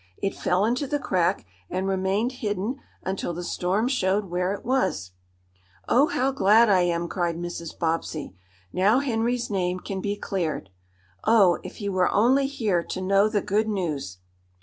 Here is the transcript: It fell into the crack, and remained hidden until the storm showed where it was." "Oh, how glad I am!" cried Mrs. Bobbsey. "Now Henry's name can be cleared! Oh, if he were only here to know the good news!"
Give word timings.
It 0.19 0.33
fell 0.33 0.65
into 0.65 0.87
the 0.87 0.97
crack, 0.97 1.45
and 1.69 1.85
remained 1.87 2.31
hidden 2.41 2.79
until 3.03 3.35
the 3.35 3.43
storm 3.43 3.87
showed 3.87 4.25
where 4.25 4.51
it 4.51 4.65
was." 4.65 5.11
"Oh, 5.87 6.07
how 6.07 6.31
glad 6.31 6.69
I 6.69 6.79
am!" 6.81 7.07
cried 7.07 7.35
Mrs. 7.37 7.77
Bobbsey. 7.77 8.35
"Now 8.73 8.97
Henry's 8.97 9.51
name 9.51 9.79
can 9.79 10.01
be 10.01 10.15
cleared! 10.15 10.71
Oh, 11.23 11.59
if 11.63 11.75
he 11.75 11.87
were 11.87 12.09
only 12.11 12.47
here 12.47 12.81
to 12.81 12.99
know 12.99 13.29
the 13.29 13.43
good 13.43 13.67
news!" 13.67 14.17